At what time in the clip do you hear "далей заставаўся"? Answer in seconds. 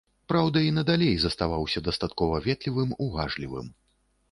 0.89-1.85